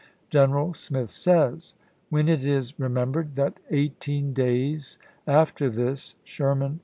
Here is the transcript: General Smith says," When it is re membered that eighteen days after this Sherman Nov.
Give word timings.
General 0.31 0.73
Smith 0.73 1.11
says," 1.11 1.75
When 2.09 2.27
it 2.27 2.43
is 2.43 2.79
re 2.79 2.89
membered 2.89 3.35
that 3.35 3.59
eighteen 3.69 4.33
days 4.33 4.97
after 5.27 5.69
this 5.69 6.15
Sherman 6.23 6.71
Nov. 6.71 6.79